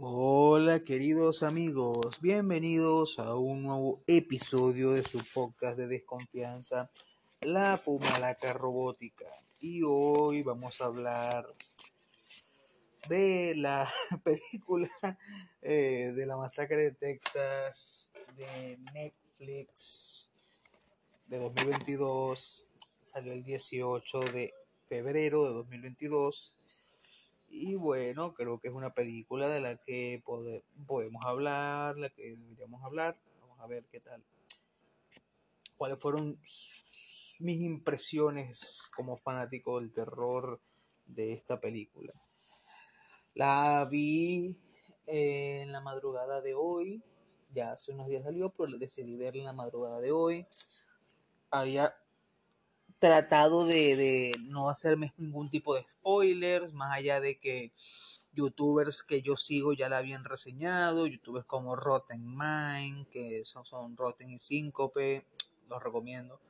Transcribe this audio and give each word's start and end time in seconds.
Hola 0.00 0.84
queridos 0.84 1.42
amigos, 1.42 2.20
bienvenidos 2.20 3.18
a 3.18 3.34
un 3.34 3.64
nuevo 3.64 4.00
episodio 4.06 4.92
de 4.92 5.02
su 5.02 5.18
podcast 5.34 5.76
de 5.76 5.88
desconfianza, 5.88 6.88
La 7.40 7.82
Pumalaca 7.84 8.52
Robótica. 8.52 9.26
Y 9.58 9.82
hoy 9.84 10.44
vamos 10.44 10.80
a 10.80 10.84
hablar 10.84 11.52
de 13.08 13.54
la 13.56 13.92
película 14.22 14.88
eh, 15.62 16.12
de 16.14 16.26
la 16.26 16.36
masacre 16.36 16.76
de 16.76 16.92
Texas 16.92 18.12
de 18.36 18.78
Netflix 18.94 20.30
de 21.26 21.40
2022. 21.40 22.64
Salió 23.02 23.32
el 23.32 23.42
18 23.42 24.20
de 24.20 24.54
febrero 24.86 25.42
de 25.42 25.54
2022 25.54 26.54
y 27.50 27.74
bueno, 27.74 28.34
creo 28.34 28.58
que 28.58 28.68
es 28.68 28.74
una 28.74 28.92
película 28.94 29.48
de 29.48 29.60
la 29.60 29.76
que 29.76 30.22
podemos 30.86 31.24
hablar, 31.24 31.96
la 31.96 32.10
que 32.10 32.36
deberíamos 32.36 32.82
hablar. 32.84 33.18
Vamos 33.40 33.58
a 33.60 33.66
ver 33.66 33.84
qué 33.90 34.00
tal. 34.00 34.22
¿Cuáles 35.76 35.98
fueron 35.98 36.38
mis 37.40 37.60
impresiones 37.60 38.90
como 38.94 39.16
fanático 39.16 39.80
del 39.80 39.92
terror 39.92 40.60
de 41.06 41.32
esta 41.32 41.60
película? 41.60 42.12
La 43.34 43.86
vi 43.90 44.58
en 45.06 45.72
la 45.72 45.80
madrugada 45.80 46.40
de 46.40 46.54
hoy. 46.54 47.02
Ya 47.54 47.72
hace 47.72 47.92
unos 47.92 48.08
días 48.08 48.24
salió, 48.24 48.50
pero 48.50 48.76
decidí 48.76 49.16
verla 49.16 49.40
en 49.40 49.46
la 49.46 49.52
madrugada 49.52 50.00
de 50.00 50.12
hoy. 50.12 50.46
Había 51.50 51.94
tratado 52.98 53.66
de, 53.66 54.34
no 54.40 54.68
hacerme 54.68 55.12
ningún 55.16 55.50
tipo 55.50 55.74
de 55.74 55.86
spoilers, 55.86 56.72
más 56.72 56.96
allá 56.96 57.20
de 57.20 57.38
que 57.38 57.72
youtubers 58.32 59.02
que 59.02 59.22
yo 59.22 59.36
sigo 59.36 59.72
ya 59.72 59.88
la 59.88 59.98
habían 59.98 60.24
reseñado, 60.24 61.06
youtubers 61.06 61.46
como 61.46 61.76
Rotten 61.76 62.24
Mind, 62.24 63.08
que 63.08 63.42
son, 63.44 63.64
son 63.64 63.96
Rotten 63.96 64.30
y 64.30 64.38
Síncope, 64.38 65.26
los 65.68 65.82
recomiendo. 65.82 66.40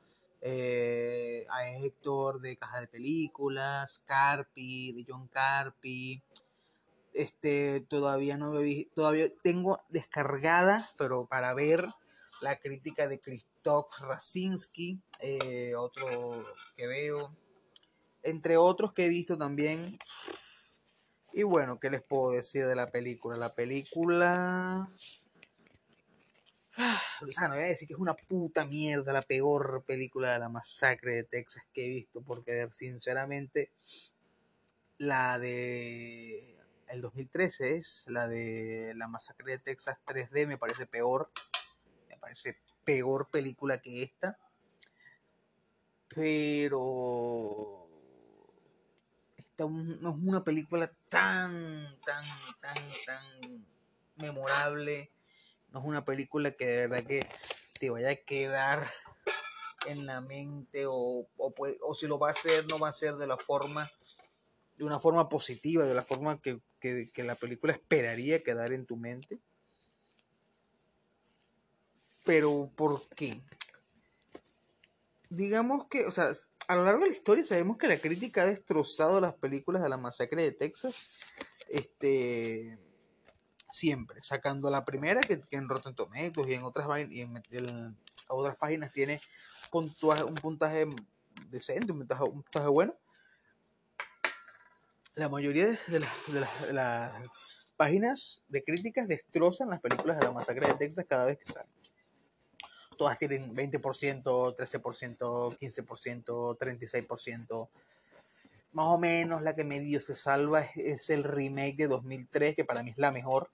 Eh, 0.41 1.45
a 1.49 1.69
Héctor 1.69 2.39
de 2.39 2.55
Caja 2.55 2.79
de 2.79 2.87
Películas, 2.87 4.03
Carpi, 4.05 4.93
de 4.93 5.05
John 5.07 5.27
Carpi. 5.27 6.23
Este, 7.13 7.81
todavía 7.81 8.37
no 8.37 8.51
me 8.51 8.61
vi, 8.61 8.85
todavía 8.95 9.25
tengo 9.43 9.79
descargada, 9.89 10.89
pero 10.97 11.25
para 11.25 11.53
ver 11.53 11.89
la 12.41 12.57
crítica 12.57 13.07
de 13.07 13.19
Krzysztof 13.19 13.99
Rasinski, 13.99 14.99
eh, 15.21 15.75
otro 15.75 16.45
que 16.75 16.87
veo, 16.87 17.35
entre 18.23 18.57
otros 18.57 18.93
que 18.93 19.05
he 19.05 19.09
visto 19.09 19.37
también. 19.37 19.97
Y 21.33 21.43
bueno, 21.43 21.79
¿qué 21.79 21.89
les 21.89 22.01
puedo 22.01 22.31
decir 22.31 22.65
de 22.65 22.75
la 22.75 22.91
película? 22.91 23.37
La 23.37 23.53
película... 23.53 24.89
O 27.21 27.31
sea, 27.31 27.49
no 27.49 27.55
voy 27.55 27.65
a 27.65 27.67
decir 27.67 27.87
que 27.89 27.93
es 27.93 27.99
una 27.99 28.15
puta 28.15 28.63
mierda, 28.65 29.11
la 29.11 29.21
peor 29.21 29.83
película 29.85 30.31
de 30.31 30.39
la 30.39 30.47
masacre 30.47 31.11
de 31.11 31.23
Texas 31.25 31.63
que 31.73 31.85
he 31.85 31.89
visto, 31.89 32.21
porque 32.21 32.67
sinceramente 32.71 33.73
la 34.97 35.37
de 35.39 36.57
el 36.87 37.01
2013 37.01 37.75
es 37.75 38.05
la 38.07 38.27
de 38.27 38.93
la 38.95 39.07
masacre 39.07 39.51
de 39.51 39.59
Texas 39.59 39.99
3D 40.05 40.47
me 40.47 40.57
parece 40.57 40.85
peor 40.85 41.31
parece 42.29 42.59
peor 42.83 43.27
película 43.31 43.81
que 43.81 44.03
esta. 44.03 44.37
Pero 46.09 47.87
esta 49.35 49.65
no 49.65 50.09
es 50.11 50.27
una 50.27 50.43
película 50.43 50.91
tan, 51.09 51.51
tan, 52.05 52.23
tan, 52.61 52.91
tan 53.05 53.65
memorable. 54.17 55.11
No 55.71 55.79
es 55.79 55.85
una 55.85 56.05
película 56.05 56.51
que 56.51 56.65
de 56.65 56.87
verdad 56.87 57.07
que 57.07 57.27
te 57.79 57.89
vaya 57.89 58.11
a 58.11 58.15
quedar 58.15 58.87
en 59.87 60.05
la 60.05 60.21
mente 60.21 60.85
o, 60.85 61.27
o, 61.37 61.95
si 61.95 62.05
lo 62.05 62.19
va 62.19 62.29
a 62.29 62.33
hacer, 62.33 62.65
no 62.69 62.77
va 62.77 62.89
a 62.89 62.93
ser 62.93 63.15
de 63.15 63.25
la 63.25 63.37
forma, 63.37 63.89
de 64.77 64.83
una 64.83 64.99
forma 64.99 65.29
positiva, 65.29 65.85
de 65.85 65.95
la 65.95 66.03
forma 66.03 66.39
que, 66.41 66.61
que 66.79 67.23
la 67.23 67.35
película 67.35 67.73
esperaría 67.73 68.43
quedar 68.43 68.71
en 68.73 68.85
tu 68.85 68.97
mente. 68.97 69.39
Pero, 72.29 72.71
¿por 72.75 73.09
qué? 73.15 73.41
Digamos 75.31 75.87
que, 75.87 76.05
o 76.05 76.11
sea, 76.11 76.27
a 76.67 76.75
lo 76.75 76.83
largo 76.83 77.01
de 77.01 77.07
la 77.09 77.15
historia 77.15 77.43
sabemos 77.43 77.79
que 77.79 77.87
la 77.87 77.97
crítica 77.97 78.43
ha 78.43 78.45
destrozado 78.45 79.19
las 79.19 79.33
películas 79.33 79.81
de 79.81 79.89
la 79.89 79.97
masacre 79.97 80.43
de 80.43 80.51
Texas. 80.51 81.09
Este. 81.69 82.77
Siempre, 83.71 84.21
sacando 84.21 84.69
la 84.69 84.85
primera 84.85 85.21
que, 85.21 85.41
en 85.49 85.67
Rotten 85.67 85.95
Tomatoes 85.95 86.47
y 86.47 86.53
en 86.53 86.63
otras, 86.63 86.87
y 87.09 87.21
en, 87.21 87.97
otras 88.27 88.57
páginas 88.57 88.91
tiene 88.91 89.19
puntuaje, 89.71 90.23
un 90.23 90.35
puntaje 90.35 90.85
decente, 91.49 91.91
un 91.91 92.05
puntaje, 92.05 92.67
bueno. 92.67 92.95
La 95.15 95.29
mayoría 95.29 95.79
de 95.87 95.99
las 96.73 97.11
páginas 97.75 98.43
de 98.49 98.63
críticas 98.63 99.07
destrozan 99.07 99.71
las 99.71 99.79
películas 99.79 100.19
de 100.19 100.25
la 100.25 100.31
masacre 100.31 100.67
de 100.67 100.75
Texas 100.75 101.07
cada 101.09 101.25
vez 101.25 101.39
que 101.39 101.51
salen 101.51 101.78
todas 102.99 103.17
tienen 103.17 103.55
20%, 103.55 104.21
13%, 104.21 105.57
15%, 105.57 106.57
36%. 106.57 107.69
Más 108.73 108.85
o 108.87 108.97
menos 108.97 109.41
la 109.41 109.55
que 109.55 109.63
medio 109.63 110.01
se 110.01 110.15
salva 110.15 110.65
es, 110.75 111.09
el 111.09 111.23
remake 111.23 111.77
de 111.77 111.87
2003, 111.87 112.57
que 112.57 112.65
para 112.65 112.83
mí 112.83 112.91
es 112.91 112.97
la 112.97 113.13
mejor, 113.13 113.49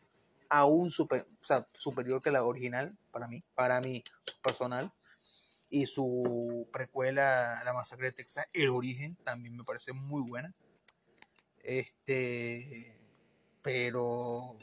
aún 0.50 0.90
super, 0.90 1.28
superior 1.74 2.24
que 2.24 2.32
la 2.32 2.44
original, 2.44 2.98
para 3.12 3.28
mí, 3.28 3.44
para 3.54 3.80
mí 3.82 4.04
personal. 4.42 4.92
Y 5.70 5.86
su 5.86 6.68
precuela, 6.74 7.62
La 7.64 7.74
Masacre 7.74 8.08
de 8.08 8.14
Texas, 8.14 8.48
El 8.52 8.70
Origen, 8.70 9.16
también 9.24 9.56
me 9.56 9.64
parece 9.64 9.94
muy 9.94 10.24
buena. 10.28 10.56
Este, 11.62 12.98
pero 13.62 14.58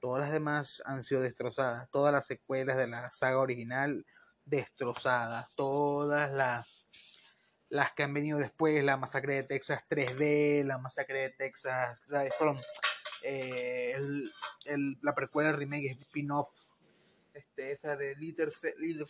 Todas 0.00 0.22
las 0.22 0.32
demás 0.32 0.82
han 0.86 1.02
sido 1.02 1.20
destrozadas. 1.20 1.88
Todas 1.90 2.12
las 2.12 2.26
secuelas 2.26 2.76
de 2.76 2.88
la 2.88 3.10
saga 3.10 3.38
original 3.38 4.06
destrozadas. 4.44 5.46
Todas 5.54 6.32
las, 6.32 6.86
las 7.68 7.92
que 7.92 8.02
han 8.02 8.14
venido 8.14 8.38
después, 8.38 8.82
la 8.82 8.96
masacre 8.96 9.34
de 9.34 9.42
Texas 9.44 9.84
3D, 9.88 10.64
la 10.64 10.78
masacre 10.78 11.22
de 11.22 11.30
Texas, 11.30 12.02
eh, 13.22 13.94
la 15.02 15.14
precuela 15.14 15.52
remake 15.52 15.98
spin-off, 16.00 16.48
este, 17.34 17.72
esa 17.72 17.96
de 17.96 18.16
Little, 18.16 18.50
Little 18.78 19.06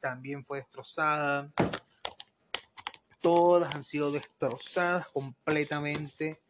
también 0.00 0.44
fue 0.44 0.58
destrozada. 0.58 1.52
Todas 3.20 3.74
han 3.74 3.84
sido 3.84 4.10
destrozadas 4.10 5.06
completamente 5.08 6.40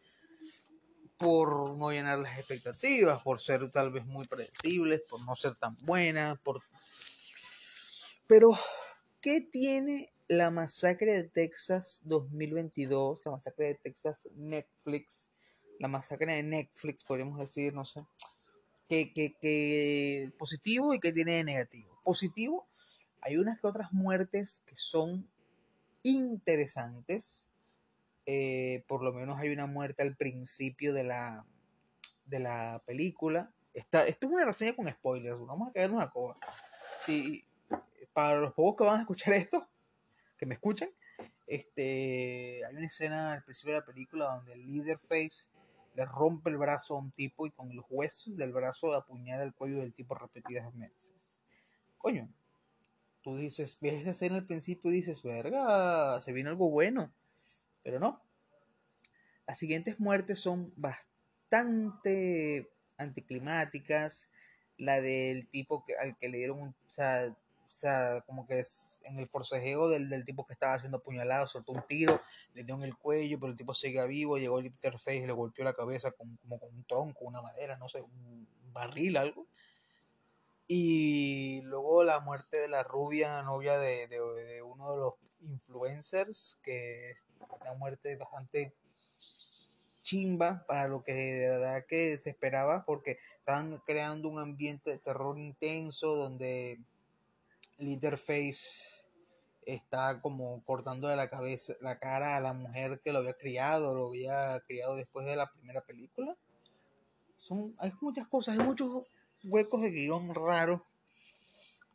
por 1.21 1.77
no 1.77 1.93
llenar 1.93 2.19
las 2.19 2.39
expectativas, 2.39 3.23
por 3.23 3.43
ser 3.43 3.71
tal 3.71 3.93
vez 3.93 4.07
muy 4.07 4.25
predecibles, 4.25 5.03
por 5.03 5.23
no 5.27 5.37
ser 5.37 5.55
tan 5.55 5.77
buenas, 5.83 6.39
por... 6.41 6.63
Pero, 8.27 8.59
¿qué 9.21 9.43
tiene 9.43 10.11
la 10.29 10.51
masacre 10.51 11.13
de 11.13 11.25
Texas 11.25 12.01
2022, 12.05 13.27
la 13.27 13.33
masacre 13.33 13.67
de 13.67 13.75
Texas 13.75 14.29
Netflix, 14.35 15.33
la 15.79 15.89
masacre 15.89 16.33
de 16.33 16.43
Netflix, 16.43 17.05
podríamos 17.05 17.39
decir, 17.39 17.75
no 17.75 17.85
sé, 17.85 18.03
¿qué, 18.89 19.13
qué 19.13 20.33
positivo 20.39 20.95
y 20.95 21.01
qué 21.01 21.13
tiene 21.13 21.33
de 21.33 21.45
negativo? 21.45 22.01
Positivo, 22.03 22.67
hay 23.21 23.37
unas 23.37 23.61
que 23.61 23.67
otras 23.67 23.93
muertes 23.93 24.63
que 24.65 24.77
son 24.77 25.29
interesantes, 26.03 27.50
eh, 28.33 28.85
por 28.87 29.03
lo 29.03 29.13
menos 29.13 29.41
hay 29.41 29.53
una 29.53 29.67
muerte 29.67 30.05
al 30.05 30.17
principio 30.17 30.95
de 30.95 31.03
la, 31.03 31.45
de 32.27 32.39
la 32.39 32.81
película. 32.87 33.53
esto 33.75 33.99
es 34.07 34.22
una 34.22 34.45
reseña 34.45 34.77
con 34.77 34.89
spoilers, 34.89 35.37
vamos 35.41 35.69
a 35.69 35.72
caer 35.72 35.91
una 35.91 36.10
cosa. 36.10 36.39
Si, 37.01 37.45
para 38.13 38.39
los 38.39 38.53
pocos 38.53 38.77
que 38.77 38.89
van 38.89 38.99
a 38.99 39.03
escuchar 39.03 39.34
esto, 39.34 39.69
que 40.39 40.47
me 40.47 40.54
escuchan, 40.54 40.91
este, 41.49 42.65
hay 42.65 42.77
una 42.77 42.87
escena 42.87 43.33
al 43.33 43.43
principio 43.43 43.75
de 43.75 43.81
la 43.81 43.87
película 43.87 44.27
donde 44.27 44.53
el 44.53 44.65
líder 44.65 45.01
Face 45.01 45.49
le 45.97 46.04
rompe 46.04 46.51
el 46.51 46.57
brazo 46.57 46.95
a 46.95 46.99
un 47.01 47.10
tipo 47.10 47.49
y 47.49 47.51
con 47.51 47.75
los 47.75 47.84
huesos 47.91 48.37
del 48.37 48.53
brazo 48.53 48.95
apuñala 48.95 49.43
el 49.43 49.54
cuello 49.54 49.78
del 49.78 49.93
tipo 49.93 50.15
repetidas 50.15 50.72
veces. 50.78 51.43
Coño, 51.99 52.33
tú 53.22 53.37
dices, 53.37 53.78
ves 53.81 54.03
esa 54.03 54.13
escena 54.13 54.37
al 54.37 54.47
principio 54.47 54.93
y 54.93 54.95
dices, 54.95 55.25
verga, 55.25 56.21
se 56.21 56.33
viene 56.33 56.51
algo 56.51 56.71
bueno. 56.71 57.13
Pero 57.83 57.99
no. 57.99 58.22
Las 59.51 59.59
siguientes 59.59 59.99
muertes 59.99 60.39
son 60.39 60.73
bastante 60.77 62.71
anticlimáticas. 62.99 64.29
La 64.79 65.01
del 65.01 65.49
tipo 65.49 65.85
al 66.01 66.17
que 66.17 66.29
le 66.29 66.39
dieron, 66.39 66.69
o 66.69 66.75
sea, 66.87 67.37
sea, 67.67 68.21
como 68.27 68.47
que 68.47 68.61
es 68.61 68.97
en 69.03 69.19
el 69.19 69.27
forcejeo 69.27 69.89
del, 69.89 70.09
del 70.09 70.25
tipo 70.25 70.47
que 70.47 70.53
estaba 70.53 70.75
haciendo 70.75 70.99
apuñalado, 70.99 71.49
soltó 71.49 71.73
un 71.73 71.85
tiro, 71.89 72.23
le 72.55 72.63
dio 72.63 72.77
en 72.77 72.85
el 72.85 72.97
cuello, 72.97 73.41
pero 73.41 73.51
el 73.51 73.59
tipo 73.59 73.75
seguía 73.75 74.05
vivo, 74.05 74.39
llegó 74.39 74.61
el 74.61 74.67
interface 74.67 75.17
y 75.17 75.27
le 75.27 75.33
golpeó 75.33 75.65
la 75.65 75.75
cabeza 75.75 76.13
con, 76.13 76.37
como 76.37 76.61
con 76.61 76.73
un 76.73 76.85
tronco, 76.85 77.25
una 77.25 77.43
madera, 77.43 77.77
no 77.77 77.89
sé, 77.89 78.03
un 78.03 78.47
barril, 78.73 79.17
algo. 79.17 79.49
Y 80.69 81.61
luego 81.63 82.05
la 82.05 82.21
muerte 82.21 82.57
de 82.57 82.69
la 82.69 82.85
rubia 82.85 83.43
novia 83.43 83.77
de, 83.79 84.07
de, 84.07 84.21
de 84.21 84.63
uno 84.63 84.93
de 84.93 84.99
los 84.99 85.15
influencers, 85.41 86.57
que 86.63 87.11
es 87.11 87.25
una 87.61 87.75
muerte 87.75 88.15
bastante 88.15 88.73
chimba 90.03 90.65
para 90.67 90.89
lo 90.89 91.03
que 91.05 91.13
de 91.13 91.49
verdad 91.49 91.84
que 91.87 92.17
se 92.19 92.31
esperaba 92.31 92.84
porque 92.84 93.19
estaban 93.39 93.78
creando 93.87 94.28
un 94.28 94.39
ambiente 94.39 94.91
de 94.91 94.99
terror 94.99 95.39
intenso 95.39 96.17
donde 96.17 96.81
Litterface 97.78 99.05
está 99.67 100.21
como 100.21 100.63
cortando 100.65 101.09
de 101.09 101.17
la 101.17 101.31
cabeza 101.31 101.75
la 101.81 101.99
cara 101.99 102.37
a 102.37 102.41
la 102.41 102.53
mujer 102.53 103.01
que 103.05 103.13
lo 103.13 103.21
había 103.21 103.34
criado, 103.34 103.95
lo 103.95 104.09
había 104.09 104.61
criado 104.67 104.97
después 104.97 105.27
de 105.27 105.37
la 105.37 105.51
primera 105.51 105.83
película. 105.83 106.37
Son, 107.39 107.75
hay 107.78 107.93
muchas 108.01 108.27
cosas, 108.27 108.59
hay 108.59 108.65
muchos 108.65 109.05
huecos 109.45 109.83
de 109.83 109.91
guion 109.91 110.34
raros. 110.34 110.81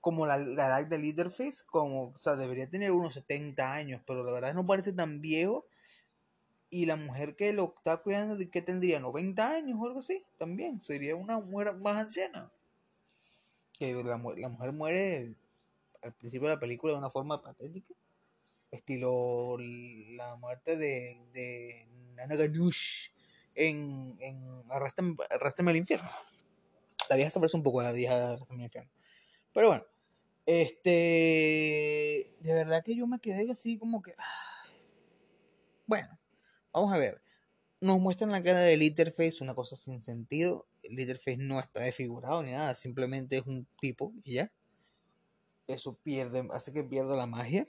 Como 0.01 0.28
la, 0.28 0.38
la 0.38 0.68
edad 0.68 0.86
de 0.86 1.00
Leaderface, 1.00 1.66
como, 1.66 2.10
o 2.10 2.18
sea, 2.18 2.36
debería 2.36 2.69
tener 2.69 2.92
unos 2.92 3.16
70 3.16 3.74
años, 3.74 4.01
pero 4.06 4.24
la 4.24 4.31
verdad 4.31 4.54
no 4.54 4.66
parece 4.66 4.94
tan 4.94 5.19
viejo 5.19 5.66
y 6.75 6.86
la 6.86 6.98
mujer 6.98 7.38
que 7.38 7.54
lo 7.54 7.74
está 7.77 7.95
cuidando, 8.04 8.36
¿qué 8.51 8.62
tendría? 8.62 9.00
¿90 9.00 9.39
años 9.39 9.80
o 9.80 9.86
algo 9.86 10.00
así? 10.00 10.25
También 10.38 10.81
sería 10.81 11.16
una 11.16 11.39
mujer 11.39 11.74
más 11.75 11.95
anciana. 11.95 12.51
Que 13.72 13.94
la, 13.94 14.18
la 14.18 14.50
mujer 14.50 14.74
muere 14.74 15.38
al 16.01 16.13
principio 16.16 16.50
de 16.50 16.56
la 16.56 16.60
película 16.60 16.92
de 16.92 17.00
una 17.00 17.10
forma 17.10 17.42
patética. 17.42 17.94
Estilo 18.72 19.57
la 19.57 20.36
muerte 20.36 20.75
de, 20.75 21.16
de 21.31 21.88
Nana 22.13 22.36
Ganush 22.36 23.07
en, 23.54 24.18
en 24.19 24.62
Arrástame, 24.69 25.16
Arrástame 25.30 25.71
al 25.71 25.78
infierno. 25.78 26.10
La 27.10 27.16
vieja 27.16 27.31
se 27.31 27.39
parece 27.39 27.56
un 27.56 27.63
poco 27.63 27.80
a 27.80 27.83
la 27.83 27.94
vieja 27.94 28.18
de 28.18 28.24
Arrástame 28.33 28.60
al 28.60 28.66
infierno. 28.66 28.92
Pero 29.54 29.68
bueno, 29.69 29.86
este. 30.45 32.36
De 32.42 32.54
verdad 32.54 32.83
que 32.83 32.98
yo 32.98 33.07
me 33.07 33.21
quedé 33.21 33.50
así 33.50 33.78
como 33.78 34.01
que. 34.01 34.13
Bueno, 35.86 36.19
Vamos 36.75 36.92
a 36.92 36.98
ver. 36.98 37.22
Nos 37.80 38.01
muestran 38.01 38.31
la 38.31 38.44
cara 38.44 38.60
de 38.60 38.75
Litterface, 38.75 39.42
una 39.42 39.56
cosa 39.56 39.77
sin 39.77 40.04
sentido. 40.04 40.68
Litterface 40.83 41.38
no 41.38 41.57
está 41.57 41.80
desfigurado 41.80 42.44
ni 42.44 42.51
nada, 42.51 42.75
simplemente 42.75 43.38
es 43.38 43.44
un 43.45 43.66
tipo 43.80 44.12
y 44.25 44.33
ya. 44.33 44.51
Eso 45.68 45.98
pierde, 46.04 46.45
hace 46.51 46.74
que 46.74 46.83
pierda 46.83 47.16
la 47.16 47.27
magia. 47.27 47.66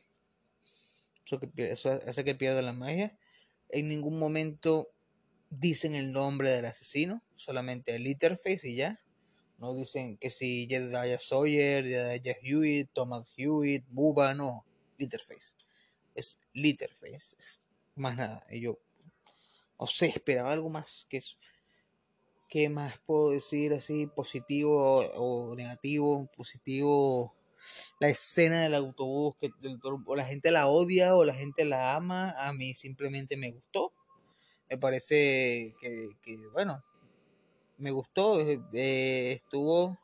Eso, 1.56 2.00
hace 2.04 2.24
que 2.24 2.34
pierda 2.34 2.62
la 2.62 2.72
magia. 2.72 3.16
En 3.68 3.86
ningún 3.86 4.18
momento 4.18 4.90
dicen 5.50 5.94
el 5.94 6.10
nombre 6.10 6.50
del 6.50 6.64
asesino, 6.64 7.22
solamente 7.36 8.00
Litterface 8.00 8.68
y 8.68 8.74
ya. 8.74 8.98
No 9.58 9.72
dicen 9.72 10.18
que 10.18 10.30
si 10.30 10.66
Jedediah 10.68 11.20
Sawyer, 11.20 11.84
Jedediah 11.84 12.36
Hewitt, 12.42 12.90
Thomas 12.92 13.32
Hewitt, 13.36 13.84
Bubba, 13.88 14.34
no. 14.34 14.64
Litterface. 14.98 15.54
Es 16.16 16.40
Litterface. 16.54 17.36
Es 17.38 17.60
más 17.94 18.16
nada. 18.16 18.44
Y 18.50 18.60
yo, 18.62 18.80
o 19.76 19.86
sea, 19.86 20.08
esperaba 20.08 20.52
algo 20.52 20.70
más 20.70 21.06
que 21.08 21.18
eso. 21.18 21.36
¿Qué 22.48 22.68
más 22.68 22.98
puedo 23.04 23.30
decir 23.30 23.72
así? 23.72 24.06
Positivo 24.06 24.98
o, 25.14 25.54
negativo. 25.56 26.30
Positivo, 26.36 27.34
la 27.98 28.08
escena 28.08 28.62
del 28.62 28.74
autobús, 28.74 29.34
que 29.36 29.50
o 30.06 30.16
la 30.16 30.24
gente 30.24 30.50
la 30.52 30.68
odia 30.68 31.16
o 31.16 31.24
la 31.24 31.34
gente 31.34 31.64
la 31.64 31.96
ama. 31.96 32.30
A 32.38 32.52
mí 32.52 32.74
simplemente 32.74 33.36
me 33.36 33.50
gustó. 33.50 33.92
Me 34.70 34.78
parece 34.78 35.74
que, 35.80 36.10
que 36.22 36.36
bueno, 36.52 36.82
me 37.78 37.90
gustó. 37.90 38.40
Eh, 38.40 39.32
estuvo 39.32 39.98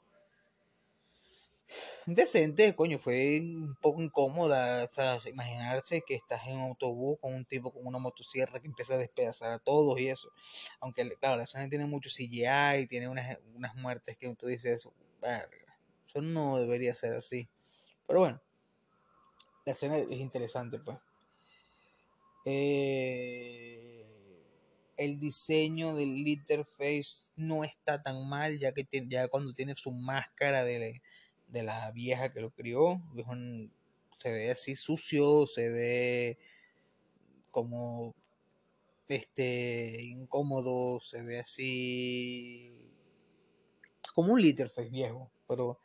decente, 2.07 2.75
coño, 2.75 2.99
fue 2.99 3.41
un 3.41 3.77
poco 3.81 4.03
incómoda, 4.03 4.85
o 4.85 4.93
sea, 4.93 5.19
imaginarse 5.27 6.03
que 6.07 6.15
estás 6.15 6.47
en 6.47 6.57
un 6.57 6.71
autobús 6.71 7.19
con 7.21 7.35
un 7.35 7.45
tipo 7.45 7.73
con 7.73 7.87
una 7.87 7.99
motosierra 7.99 8.61
que 8.61 8.67
empieza 8.67 8.95
a 8.95 8.99
despedazar 8.99 9.53
a 9.53 9.59
todos 9.59 9.99
y 10.01 10.09
eso. 10.09 10.31
Aunque, 10.81 11.09
claro, 11.21 11.37
la 11.37 11.45
escena 11.45 11.69
tiene 11.69 11.87
mucho 11.87 12.09
CGI 12.11 12.83
y 12.83 12.87
tiene 12.87 13.09
unas, 13.09 13.39
unas 13.55 13.75
muertes 13.75 14.17
que 14.17 14.35
tú 14.35 14.47
dices, 14.47 14.89
verga, 15.21 15.79
eso 16.07 16.21
no 16.21 16.59
debería 16.59 16.95
ser 16.95 17.15
así. 17.15 17.49
Pero 18.07 18.21
bueno, 18.21 18.41
la 19.65 19.73
escena 19.73 19.97
es 19.97 20.11
interesante, 20.11 20.79
pues. 20.79 20.99
Eh, 22.45 24.05
el 24.97 25.19
diseño 25.19 25.95
del 25.95 26.15
Litterface 26.15 27.33
no 27.37 27.65
está 27.65 28.03
tan 28.03 28.29
mal, 28.29 28.59
ya 28.59 28.73
que 28.73 28.87
ya 29.09 29.29
cuando 29.29 29.55
tiene 29.55 29.75
su 29.77 29.93
máscara 29.93 30.65
de 30.65 31.03
de 31.53 31.63
la 31.63 31.93
vieja 31.93 32.33
que 32.33 32.41
lo 32.41 32.51
crió. 32.51 33.01
se 34.17 34.31
ve 34.33 34.51
así 34.51 34.75
sucio, 34.75 35.47
se 35.47 35.69
ve 35.69 36.39
como 37.51 38.15
este 39.09 40.03
incómodo, 40.03 41.01
se 41.01 41.23
ve 41.23 41.39
así 41.39 42.75
como 44.15 44.33
un 44.33 44.41
Litterface 44.41 44.89
viejo, 44.89 45.31
pero 45.47 45.79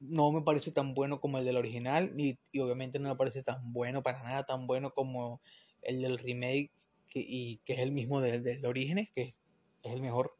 no 0.00 0.32
me 0.32 0.42
parece 0.42 0.72
tan 0.72 0.94
bueno 0.94 1.20
como 1.20 1.38
el 1.38 1.44
del 1.44 1.56
original 1.56 2.12
y, 2.18 2.38
obviamente 2.60 2.98
no 2.98 3.08
me 3.08 3.16
parece 3.16 3.42
tan 3.42 3.72
bueno, 3.72 4.02
para 4.02 4.22
nada 4.22 4.44
tan 4.44 4.66
bueno 4.66 4.92
como 4.92 5.40
el 5.82 6.02
del 6.02 6.18
remake 6.18 6.72
que, 7.08 7.20
y 7.20 7.58
que 7.64 7.74
es 7.74 7.78
el 7.78 7.92
mismo 7.92 8.20
del, 8.20 8.42
del 8.42 8.60
de 8.60 8.68
Orígenes, 8.68 9.08
que 9.14 9.22
es 9.22 9.38
el 9.84 10.00
mejor, 10.02 10.36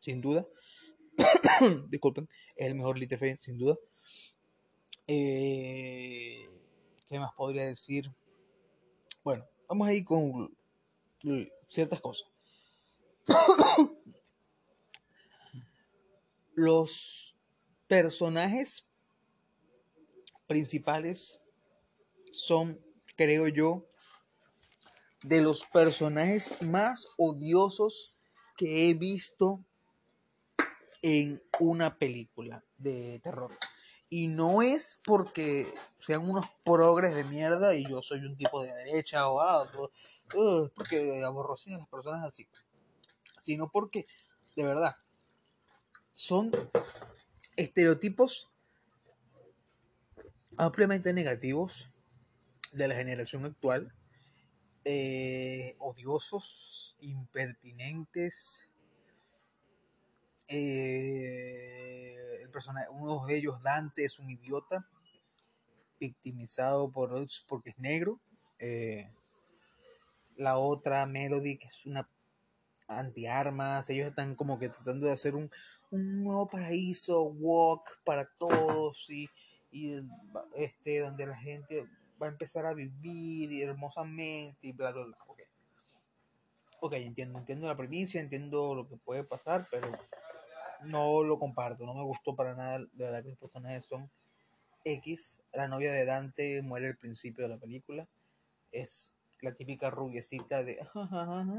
sin 0.00 0.20
duda. 0.20 0.46
Disculpen, 1.88 2.28
es 2.56 2.66
el 2.66 2.74
mejor 2.74 2.98
Little 2.98 3.36
sin 3.36 3.58
duda. 3.58 3.76
Eh, 5.06 6.48
¿Qué 7.08 7.18
más 7.18 7.32
podría 7.34 7.66
decir? 7.66 8.10
Bueno, 9.22 9.46
vamos 9.68 9.88
a 9.88 9.92
ir 9.92 10.04
con 10.04 10.54
ciertas 11.68 12.00
cosas. 12.00 12.28
Los 16.54 17.34
personajes 17.88 18.84
principales 20.46 21.40
son, 22.32 22.80
creo 23.16 23.48
yo, 23.48 23.86
de 25.22 25.40
los 25.40 25.64
personajes 25.64 26.62
más 26.62 27.08
odiosos 27.16 28.12
que 28.56 28.88
he 28.88 28.94
visto 28.94 29.64
en 31.06 31.42
una 31.60 31.98
película 31.98 32.64
de 32.78 33.20
terror. 33.22 33.52
Y 34.08 34.28
no 34.28 34.62
es 34.62 35.02
porque 35.04 35.66
sean 35.98 36.26
unos 36.26 36.46
progres 36.64 37.14
de 37.14 37.24
mierda 37.24 37.74
y 37.74 37.86
yo 37.86 38.00
soy 38.00 38.20
un 38.20 38.38
tipo 38.38 38.62
de 38.62 38.72
derecha 38.72 39.28
o 39.28 39.38
algo, 39.42 39.90
uh, 40.34 40.70
porque 40.74 41.22
aborrocen 41.22 41.74
a 41.74 41.78
las 41.78 41.88
personas 41.88 42.24
así, 42.24 42.48
sino 43.42 43.70
porque, 43.70 44.06
de 44.56 44.64
verdad, 44.64 44.96
son 46.14 46.50
estereotipos 47.56 48.50
ampliamente 50.56 51.12
negativos 51.12 51.90
de 52.72 52.88
la 52.88 52.94
generación 52.94 53.44
actual, 53.44 53.92
eh, 54.86 55.76
odiosos, 55.80 56.96
impertinentes, 57.00 58.70
eh, 60.48 62.42
el 62.42 62.50
personaje, 62.50 62.88
uno 62.90 63.24
de 63.26 63.36
ellos, 63.36 63.62
Dante, 63.62 64.04
es 64.04 64.18
un 64.18 64.30
idiota, 64.30 64.86
victimizado 65.98 66.90
por 66.90 67.10
porque 67.46 67.70
es 67.70 67.78
negro. 67.78 68.20
Eh, 68.58 69.10
la 70.36 70.58
otra, 70.58 71.06
Melody, 71.06 71.56
que 71.56 71.68
es 71.68 71.86
una 71.86 72.08
antiarmas. 72.88 73.88
Ellos 73.90 74.08
están 74.08 74.34
como 74.34 74.58
que 74.58 74.68
tratando 74.68 75.06
de 75.06 75.12
hacer 75.12 75.34
un, 75.34 75.50
un 75.90 76.24
nuevo 76.24 76.48
paraíso, 76.48 77.22
walk 77.22 78.02
para 78.04 78.26
todos 78.38 79.08
y, 79.08 79.28
y 79.70 79.94
este, 80.56 81.00
donde 81.00 81.26
la 81.26 81.36
gente 81.36 81.86
va 82.20 82.26
a 82.26 82.30
empezar 82.30 82.66
a 82.66 82.74
vivir 82.74 83.62
hermosamente 83.62 84.68
y 84.68 84.72
bla, 84.72 84.92
bla, 84.92 85.04
bla. 85.04 85.18
Ok, 86.80 86.92
entiendo, 86.94 87.38
entiendo 87.38 87.66
la 87.66 87.76
premisa, 87.76 88.20
entiendo 88.20 88.74
lo 88.74 88.86
que 88.86 88.98
puede 88.98 89.24
pasar, 89.24 89.66
pero 89.70 89.88
no 90.86 91.22
lo 91.22 91.38
comparto, 91.38 91.84
no 91.84 91.94
me 91.94 92.04
gustó 92.04 92.34
para 92.34 92.54
nada, 92.54 92.78
de 92.78 93.04
verdad 93.04 93.22
que 93.22 93.30
los 93.30 93.38
personajes 93.38 93.84
son 93.84 94.10
X, 94.84 95.42
la 95.52 95.68
novia 95.68 95.92
de 95.92 96.04
Dante 96.04 96.62
muere 96.62 96.88
al 96.88 96.96
principio 96.96 97.44
de 97.44 97.50
la 97.50 97.58
película, 97.58 98.06
es 98.72 99.16
la 99.40 99.54
típica 99.54 99.90
rubiecita 99.90 100.62
de 100.62 100.78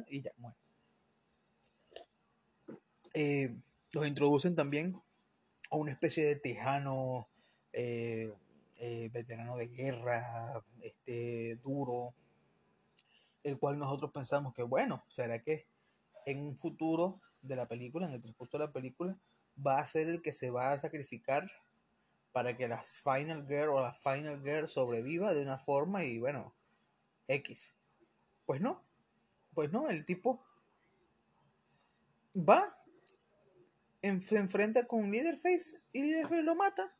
y 0.07 0.21
ya 0.21 0.31
muere. 0.37 0.57
Eh, 3.13 3.55
los 3.91 4.07
introducen 4.07 4.55
también 4.55 5.01
a 5.71 5.77
una 5.77 5.91
especie 5.91 6.25
de 6.25 6.35
tejano 6.35 7.29
eh, 7.71 8.33
eh, 8.77 9.09
veterano 9.13 9.55
de 9.55 9.67
guerra, 9.67 10.63
este, 10.81 11.55
duro, 11.63 12.13
el 13.43 13.57
cual 13.57 13.79
nosotros 13.79 14.11
pensamos 14.11 14.53
que, 14.53 14.63
bueno, 14.63 15.05
¿será 15.07 15.41
que 15.41 15.65
en 16.25 16.41
un 16.41 16.55
futuro 16.55 17.21
de 17.45 17.55
la 17.55 17.67
película, 17.67 18.07
en 18.07 18.13
el 18.13 18.21
transcurso 18.21 18.57
de 18.57 18.65
la 18.65 18.73
película, 18.73 19.17
va 19.65 19.79
a 19.79 19.87
ser 19.87 20.09
el 20.09 20.21
que 20.21 20.33
se 20.33 20.49
va 20.49 20.71
a 20.71 20.77
sacrificar 20.77 21.49
para 22.31 22.57
que 22.57 22.67
la 22.67 22.83
Final 22.83 23.47
Girl 23.47 23.69
o 23.69 23.81
la 23.81 23.93
Final 23.93 24.41
Girl 24.43 24.67
sobreviva 24.67 25.33
de 25.33 25.41
una 25.41 25.57
forma 25.57 26.03
y 26.03 26.19
bueno, 26.19 26.53
X. 27.27 27.73
Pues 28.45 28.59
no, 28.59 28.83
pues 29.53 29.71
no, 29.71 29.89
el 29.89 30.05
tipo 30.05 30.43
va, 32.35 32.77
se 34.01 34.37
enfrenta 34.37 34.85
con 34.85 35.09
Leaderface 35.09 35.81
y 35.93 36.03
Leaderface 36.03 36.43
lo 36.43 36.55
mata. 36.55 36.93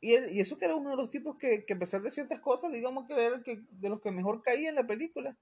Y, 0.00 0.12
y, 0.12 0.40
eso 0.40 0.56
que 0.56 0.66
era 0.66 0.76
uno 0.76 0.90
de 0.90 0.96
los 0.96 1.10
tipos 1.10 1.36
que, 1.36 1.64
que, 1.64 1.74
a 1.74 1.78
pesar 1.78 2.02
de 2.02 2.10
ciertas 2.10 2.38
cosas, 2.40 2.70
digamos 2.70 3.06
que 3.06 3.14
era 3.14 3.34
el 3.34 3.42
que, 3.42 3.64
de 3.70 3.88
los 3.88 4.00
que 4.00 4.12
mejor 4.12 4.42
caía 4.42 4.68
en 4.68 4.76
la 4.76 4.86
película. 4.86 5.36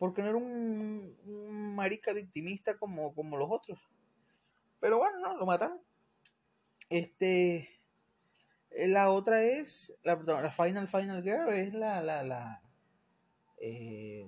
Porque 0.00 0.22
no 0.22 0.28
era 0.28 0.38
un, 0.38 1.74
marica 1.76 2.14
victimista 2.14 2.78
como, 2.78 3.14
como 3.14 3.36
los 3.36 3.48
otros. 3.50 3.78
Pero 4.80 4.96
bueno, 4.96 5.18
no, 5.18 5.36
lo 5.36 5.44
mataron. 5.44 5.78
Este. 6.88 7.68
La 8.70 9.10
otra 9.10 9.42
es. 9.42 9.98
La, 10.02 10.14
la 10.14 10.52
Final 10.52 10.88
Final 10.88 11.22
Girl 11.22 11.52
es 11.52 11.74
la. 11.74 12.00
la, 12.00 12.22
la 12.22 12.62
eh, 13.60 14.26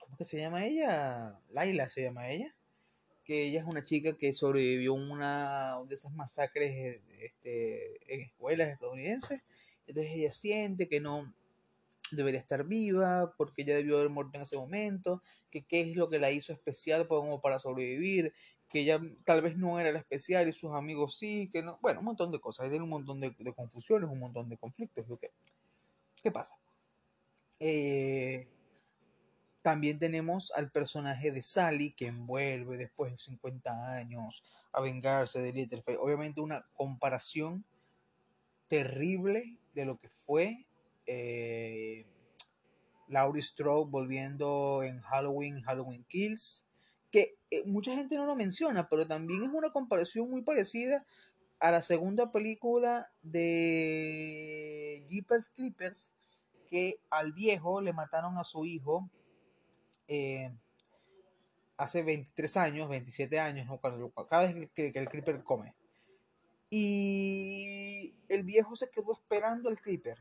¿Cómo 0.00 0.16
que 0.16 0.24
se 0.24 0.36
llama 0.36 0.64
ella? 0.64 1.38
Laila 1.50 1.88
se 1.88 2.02
llama 2.02 2.28
ella. 2.28 2.52
Que 3.24 3.44
ella 3.44 3.60
es 3.60 3.66
una 3.66 3.84
chica 3.84 4.16
que 4.16 4.32
sobrevivió 4.32 4.94
una 4.94 5.76
de 5.86 5.94
esas 5.94 6.10
masacres 6.10 7.00
este, 7.20 8.12
en 8.12 8.22
escuelas 8.22 8.68
estadounidenses. 8.68 9.42
Entonces 9.86 10.12
ella 10.12 10.32
siente 10.32 10.88
que 10.88 10.98
no 10.98 11.32
debería 12.10 12.40
estar 12.40 12.64
viva 12.64 13.34
porque 13.36 13.62
ella 13.62 13.76
debió 13.76 13.96
haber 13.96 14.10
muerto 14.10 14.36
en 14.36 14.42
ese 14.42 14.56
momento, 14.56 15.22
que 15.50 15.64
qué 15.64 15.80
es 15.80 15.96
lo 15.96 16.08
que 16.08 16.18
la 16.18 16.30
hizo 16.30 16.52
especial 16.52 17.08
como 17.08 17.40
para 17.40 17.58
sobrevivir, 17.58 18.32
que 18.68 18.80
ella 18.80 19.00
tal 19.24 19.42
vez 19.42 19.56
no 19.56 19.78
era 19.78 19.92
la 19.92 19.98
especial 19.98 20.48
y 20.48 20.52
sus 20.52 20.72
amigos 20.72 21.16
sí, 21.16 21.50
que 21.52 21.62
no, 21.62 21.78
bueno, 21.82 22.00
un 22.00 22.06
montón 22.06 22.30
de 22.32 22.40
cosas, 22.40 22.70
hay 22.70 22.78
un 22.78 22.88
montón 22.88 23.20
de, 23.20 23.34
confusiones, 23.54 24.10
un 24.10 24.18
montón 24.18 24.48
de 24.48 24.56
conflictos. 24.56 25.04
¿qué, 25.20 25.30
¿Qué 26.22 26.30
pasa? 26.30 26.56
Eh, 27.60 28.48
también 29.62 29.98
tenemos 29.98 30.52
al 30.56 30.70
personaje 30.70 31.32
de 31.32 31.40
Sally 31.40 31.92
que 31.92 32.08
envuelve 32.08 32.76
después 32.76 33.12
de 33.12 33.18
50 33.18 33.96
años 33.96 34.44
a 34.72 34.82
vengarse 34.82 35.40
de 35.40 35.52
Littlefield. 35.52 36.00
Obviamente 36.00 36.42
una 36.42 36.66
comparación 36.74 37.64
terrible 38.68 39.56
de 39.72 39.84
lo 39.86 39.98
que 39.98 40.10
fue 40.10 40.63
eh, 41.06 42.06
Laurie 43.08 43.42
Strode 43.42 43.90
volviendo 43.90 44.82
en 44.82 45.00
Halloween, 45.00 45.62
Halloween 45.62 46.04
Kills 46.08 46.66
que 47.14 47.38
eh, 47.52 47.62
mucha 47.64 47.94
gente 47.94 48.16
no 48.16 48.26
lo 48.26 48.34
menciona, 48.34 48.88
pero 48.88 49.06
también 49.06 49.44
es 49.44 49.50
una 49.52 49.70
comparación 49.70 50.28
muy 50.28 50.42
parecida 50.42 51.06
a 51.60 51.70
la 51.70 51.80
segunda 51.80 52.32
película 52.32 53.08
de 53.22 55.06
Jeepers 55.08 55.48
Creepers, 55.50 56.12
que 56.66 56.96
al 57.10 57.32
viejo 57.32 57.80
le 57.80 57.92
mataron 57.92 58.36
a 58.36 58.42
su 58.42 58.64
hijo 58.64 59.08
eh, 60.08 60.52
hace 61.76 62.02
23 62.02 62.56
años, 62.56 62.88
27 62.88 63.38
años, 63.38 63.68
Cuando, 63.80 64.10
cada 64.28 64.52
vez 64.52 64.68
que, 64.74 64.92
que 64.92 64.98
el 64.98 65.08
Creeper 65.08 65.44
come. 65.44 65.72
Y 66.68 68.12
el 68.28 68.42
viejo 68.42 68.74
se 68.74 68.90
quedó 68.90 69.12
esperando 69.12 69.68
al 69.68 69.80
Creeper. 69.80 70.18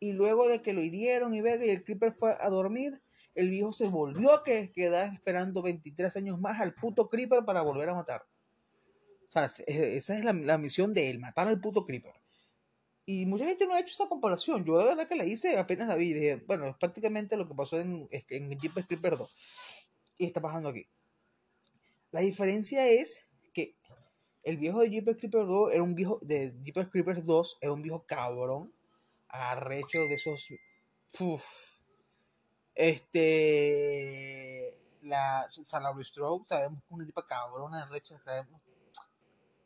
Y 0.00 0.12
luego 0.12 0.48
de 0.48 0.62
que 0.62 0.72
lo 0.72 0.82
hirieron 0.82 1.34
y, 1.34 1.38
y 1.38 1.70
el 1.70 1.84
Creeper 1.84 2.12
fue 2.14 2.34
a 2.40 2.48
dormir, 2.48 3.00
el 3.34 3.50
viejo 3.50 3.72
se 3.72 3.86
volvió 3.86 4.32
a 4.32 4.42
quedar 4.42 5.12
esperando 5.12 5.62
23 5.62 6.16
años 6.16 6.40
más 6.40 6.60
al 6.60 6.74
puto 6.74 7.06
Creeper 7.08 7.44
para 7.44 7.62
volver 7.62 7.88
a 7.90 7.94
matar. 7.94 8.22
O 9.28 9.32
sea, 9.32 9.44
esa 9.44 10.18
es 10.18 10.24
la, 10.24 10.58
misión 10.58 10.92
de 10.92 11.10
él, 11.10 11.20
matar 11.20 11.46
al 11.46 11.60
puto 11.60 11.84
Creeper. 11.84 12.14
Y 13.06 13.26
mucha 13.26 13.44
gente 13.44 13.66
no 13.66 13.74
ha 13.74 13.80
hecho 13.80 13.92
esa 13.92 14.08
comparación. 14.08 14.64
Yo 14.64 14.76
la 14.76 14.86
verdad 14.86 15.06
que 15.06 15.14
la 15.14 15.24
hice 15.24 15.56
apenas 15.58 15.88
la 15.88 15.96
vi. 15.96 16.12
Dije, 16.12 16.42
bueno, 16.46 16.66
es 16.66 16.76
prácticamente 16.76 17.36
lo 17.36 17.46
que 17.46 17.54
pasó 17.54 17.78
en, 17.78 18.08
en 18.10 18.58
Jeepers 18.58 18.86
Creeper 18.86 19.16
2. 19.16 19.36
Y 20.18 20.26
está 20.26 20.40
pasando 20.40 20.70
aquí. 20.70 20.86
La 22.10 22.20
diferencia 22.20 22.88
es 22.88 23.28
que 23.52 23.76
el 24.42 24.56
viejo 24.56 24.80
de 24.80 24.90
Jeepers 24.90 25.18
Creeper 25.18 25.46
2 25.46 25.72
era 25.74 25.82
un 25.82 25.94
viejo 25.94 26.18
de 26.22 26.54
Jeepers 26.62 26.90
Creepers 26.90 27.24
2 27.24 27.58
era 27.60 27.72
un 27.72 27.82
viejo 27.82 28.04
cabrón, 28.06 28.72
arrecho 29.32 30.06
de 30.06 30.14
esos 30.14 30.48
este. 32.74 34.76
La 35.02 35.48
Salary 35.50 36.04
Stroke, 36.04 36.46
sabemos 36.46 36.82
que 36.82 36.94
una 36.94 37.06
tipa 37.06 37.26
cabrona, 37.26 37.86
recha, 37.86 38.18
sabemos 38.22 38.60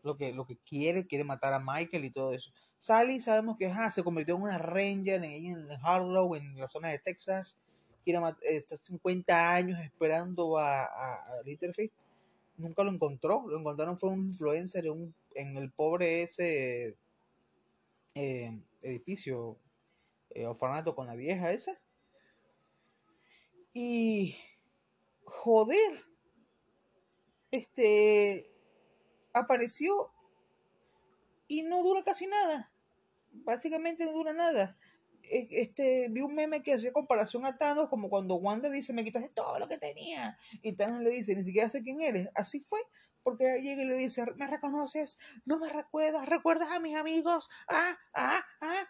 lo 0.04 0.16
que, 0.16 0.32
lo 0.32 0.46
que 0.46 0.56
quiere, 0.58 1.06
quiere 1.06 1.24
matar 1.24 1.54
a 1.54 1.58
Michael 1.58 2.04
y 2.04 2.10
todo 2.10 2.32
eso. 2.32 2.52
Sally, 2.78 3.20
sabemos 3.20 3.56
que 3.58 3.72
se 3.90 4.04
convirtió 4.04 4.36
en 4.36 4.42
una 4.42 4.58
ranger 4.58 5.24
en, 5.24 5.24
en 5.24 5.68
Harlow, 5.82 6.36
en 6.36 6.56
la 6.56 6.68
zona 6.68 6.88
de 6.88 7.00
Texas. 7.00 7.56
Quiere 8.04 8.20
está 8.42 8.76
50 8.76 9.54
años 9.54 9.80
esperando 9.80 10.58
a, 10.58 10.84
a, 10.84 11.42
Nunca 12.56 12.84
lo 12.84 12.92
encontró. 12.92 13.44
Lo 13.48 13.58
encontraron 13.58 13.98
fue 13.98 14.10
un 14.10 14.26
influencer 14.26 14.86
en, 14.86 15.12
en 15.34 15.56
el 15.56 15.72
pobre 15.72 16.22
ese 16.22 16.96
eh, 18.14 18.60
edificio 18.84 19.58
eh, 20.30 20.46
orfanato 20.46 20.94
con 20.94 21.06
la 21.06 21.16
vieja 21.16 21.52
esa. 21.52 21.80
Y 23.72 24.36
joder, 25.24 26.04
este 27.50 28.50
apareció 29.32 29.92
y 31.48 31.62
no 31.62 31.82
dura 31.82 32.02
casi 32.02 32.26
nada. 32.26 32.72
Básicamente 33.32 34.04
no 34.04 34.12
dura 34.12 34.32
nada. 34.32 34.78
E, 35.22 35.48
este, 35.50 36.08
vi 36.10 36.20
un 36.20 36.34
meme 36.34 36.62
que 36.62 36.74
hacía 36.74 36.92
comparación 36.92 37.44
a 37.46 37.56
Thanos, 37.56 37.88
como 37.88 38.08
cuando 38.08 38.36
Wanda 38.36 38.70
dice, 38.70 38.92
me 38.92 39.04
quitaste 39.04 39.30
todo 39.30 39.58
lo 39.58 39.68
que 39.68 39.78
tenía. 39.78 40.38
Y 40.62 40.74
Thanos 40.74 41.02
le 41.02 41.10
dice, 41.10 41.34
ni 41.34 41.44
siquiera 41.44 41.68
sé 41.68 41.82
quién 41.82 42.00
eres. 42.00 42.28
Así 42.34 42.60
fue, 42.60 42.80
porque 43.24 43.60
llega 43.60 43.82
y 43.82 43.86
le 43.86 43.94
dice, 43.94 44.24
¿me 44.36 44.46
reconoces? 44.46 45.18
¿No 45.44 45.58
me 45.58 45.68
recuerdas? 45.68 46.28
¿Recuerdas 46.28 46.70
a 46.70 46.78
mis 46.78 46.94
amigos? 46.94 47.50
Ah, 47.68 47.98
ah, 48.14 48.44
ah. 48.60 48.88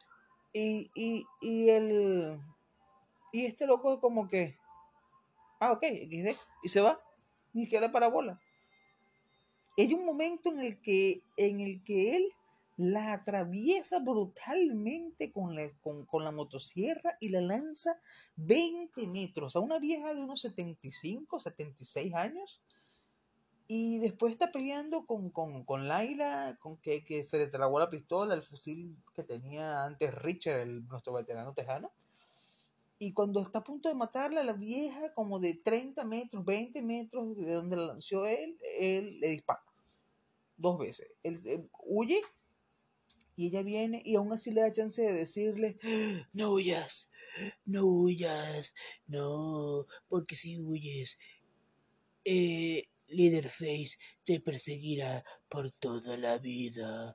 Y, 0.52 0.90
y, 0.94 1.24
y 1.40 1.70
el... 1.70 2.38
Y 3.32 3.46
este 3.46 3.66
loco 3.66 4.00
como 4.00 4.28
que 4.28 4.58
ah, 5.64 5.72
ok, 5.72 5.82
XD, 5.82 6.36
y 6.62 6.68
se 6.68 6.80
va, 6.80 7.00
y 7.52 7.68
queda 7.68 7.90
para 7.90 8.08
bola. 8.08 8.40
Hay 9.76 9.92
un 9.94 10.04
momento 10.04 10.50
en 10.50 10.60
el 10.60 10.80
que, 10.80 11.22
en 11.36 11.60
el 11.60 11.82
que 11.82 12.16
él 12.16 12.32
la 12.76 13.12
atraviesa 13.12 14.00
brutalmente 14.00 15.32
con 15.32 15.54
la, 15.54 15.70
con, 15.80 16.24
la 16.24 16.32
motosierra 16.32 17.16
y 17.20 17.28
la 17.28 17.40
lanza 17.40 17.98
20 18.36 19.06
metros 19.06 19.56
a 19.56 19.60
una 19.60 19.78
vieja 19.78 20.12
de 20.14 20.22
unos 20.22 20.40
75, 20.42 21.40
76 21.40 22.14
años. 22.14 22.60
Y 23.66 23.98
después 23.98 24.32
está 24.32 24.52
peleando 24.52 25.06
con, 25.06 25.30
con, 25.30 25.64
con 25.64 25.88
Laila, 25.88 26.58
con 26.60 26.76
que, 26.76 27.04
que, 27.04 27.22
se 27.22 27.38
le 27.38 27.46
trabó 27.46 27.78
la 27.78 27.88
pistola, 27.88 28.34
el 28.34 28.42
fusil 28.42 28.96
que 29.14 29.22
tenía 29.22 29.84
antes 29.84 30.14
Richard, 30.14 30.66
nuestro 30.66 31.14
veterano 31.14 31.54
tejano. 31.54 31.90
Y 32.98 33.12
cuando 33.12 33.40
está 33.42 33.60
a 33.60 33.64
punto 33.64 33.88
de 33.88 33.94
matarla, 33.94 34.44
la 34.44 34.52
vieja, 34.52 35.12
como 35.14 35.40
de 35.40 35.54
30 35.54 36.04
metros, 36.04 36.44
20 36.44 36.82
metros 36.82 37.36
de 37.36 37.52
donde 37.54 37.76
la 37.76 37.86
lanzó 37.86 38.26
él, 38.26 38.58
él 38.78 39.18
le 39.20 39.28
dispara. 39.28 39.64
Dos 40.56 40.78
veces. 40.78 41.08
Él, 41.22 41.68
huye 41.80 42.20
y 43.36 43.48
ella 43.48 43.62
viene 43.62 44.00
y 44.04 44.14
aún 44.14 44.32
así 44.32 44.52
le 44.52 44.60
da 44.60 44.70
chance 44.70 45.02
de 45.02 45.12
decirle, 45.12 45.78
no 46.32 46.52
huyas, 46.52 47.10
no 47.64 47.84
huyas, 47.84 48.74
no, 49.06 49.86
porque 50.08 50.36
si 50.36 50.60
huyes, 50.60 51.18
eh, 52.24 52.84
Leaderface 53.08 53.98
te 54.24 54.40
perseguirá 54.40 55.24
por 55.48 55.72
toda 55.72 56.16
la 56.16 56.38
vida. 56.38 57.14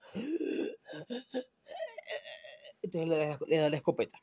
Entonces 2.82 3.40
le 3.48 3.58
da 3.58 3.70
la 3.70 3.78
escopeta. 3.78 4.22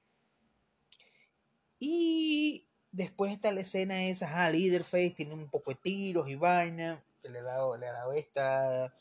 Y 1.78 2.66
después 2.90 3.32
está 3.32 3.52
la 3.52 3.60
escena 3.60 4.04
esa, 4.04 4.44
ah, 4.44 4.50
Leaderface 4.50 5.10
tiene 5.10 5.34
un 5.34 5.50
poco 5.50 5.70
de 5.70 5.78
tiros 5.82 6.28
y 6.28 6.36
vaina, 6.36 7.04
que 7.20 7.28
le 7.28 7.40
ha 7.40 7.42
dado, 7.42 7.76
le 7.76 7.86
ha 7.86 7.92
dado 7.92 8.12
esta, 8.14 8.94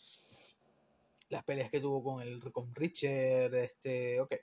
las 1.29 1.43
peleas 1.45 1.71
que 1.71 1.79
tuvo 1.79 2.03
con 2.03 2.21
el 2.21 2.51
con 2.51 2.73
Richard, 2.75 3.55
este, 3.55 4.19
ok. 4.19 4.35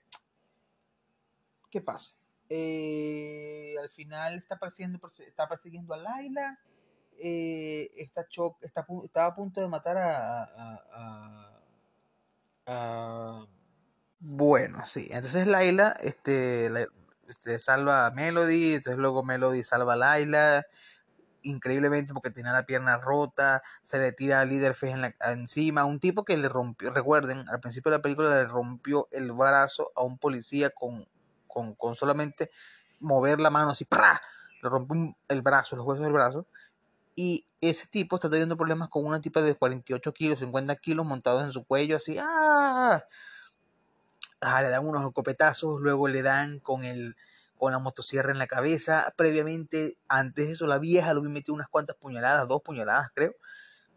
¿Qué 1.70 1.80
pasa? 1.80 2.14
Eh, 2.48 3.74
al 3.80 3.90
final 3.90 4.38
está 4.38 4.58
persiguiendo, 4.58 5.00
está 5.26 5.48
persiguiendo 5.48 5.94
a 5.94 5.98
Laila, 5.98 6.58
eh, 7.24 7.90
está, 7.96 8.26
está, 8.60 9.26
a 9.26 9.34
punto 9.34 9.60
de 9.60 9.68
matar 9.68 9.96
a, 9.96 10.76
bueno, 14.18 14.84
sí. 14.84 15.08
Entonces 15.10 15.46
Laila 15.46 15.94
este, 16.00 16.70
este, 17.28 17.58
salva 17.60 18.06
a 18.06 18.10
Melody, 18.10 18.74
entonces 18.74 18.98
luego 18.98 19.22
Melody 19.22 19.62
salva 19.62 19.92
a 19.92 19.96
Laila 19.96 20.66
increíblemente 21.42 22.12
porque 22.12 22.30
tenía 22.30 22.52
la 22.52 22.66
pierna 22.66 22.98
rota, 22.98 23.62
se 23.82 23.98
le 23.98 24.12
tira 24.12 24.40
a 24.40 24.44
Leatherface 24.44 24.92
en 24.92 25.14
encima, 25.32 25.84
un 25.84 26.00
tipo 26.00 26.24
que 26.24 26.36
le 26.36 26.48
rompió, 26.48 26.90
recuerden, 26.90 27.44
al 27.48 27.60
principio 27.60 27.90
de 27.90 27.98
la 27.98 28.02
película 28.02 28.30
le 28.30 28.46
rompió 28.46 29.08
el 29.12 29.32
brazo 29.32 29.92
a 29.96 30.02
un 30.02 30.18
policía 30.18 30.70
con, 30.70 31.06
con, 31.46 31.74
con 31.74 31.94
solamente 31.94 32.50
mover 33.00 33.40
la 33.40 33.50
mano 33.50 33.70
así, 33.70 33.84
¡pra! 33.84 34.20
le 34.62 34.68
rompió 34.68 35.16
el 35.28 35.42
brazo, 35.42 35.76
los 35.76 35.84
huesos 35.84 36.04
del 36.04 36.12
brazo, 36.12 36.46
y 37.14 37.46
ese 37.60 37.86
tipo 37.86 38.16
está 38.16 38.30
teniendo 38.30 38.56
problemas 38.56 38.88
con 38.88 39.04
una 39.04 39.20
tipa 39.20 39.42
de 39.42 39.54
48 39.54 40.12
kilos, 40.12 40.38
50 40.40 40.76
kilos 40.76 41.06
montados 41.06 41.44
en 41.44 41.52
su 41.52 41.64
cuello, 41.64 41.96
así, 41.96 42.16
¡ah! 42.18 43.04
ah 44.40 44.62
le 44.62 44.68
dan 44.70 44.86
unos 44.86 45.04
escopetazos, 45.04 45.80
luego 45.80 46.08
le 46.08 46.22
dan 46.22 46.58
con 46.60 46.84
el 46.84 47.16
con 47.62 47.70
la 47.70 47.78
motosierra 47.78 48.32
en 48.32 48.38
la 48.38 48.48
cabeza. 48.48 49.14
Previamente, 49.16 49.96
antes 50.08 50.48
de 50.48 50.52
eso, 50.52 50.66
la 50.66 50.80
vieja 50.80 51.14
lo 51.14 51.20
había 51.20 51.32
metido 51.32 51.54
unas 51.54 51.68
cuantas 51.68 51.94
puñaladas, 51.94 52.48
dos 52.48 52.60
puñaladas 52.60 53.10
creo, 53.14 53.36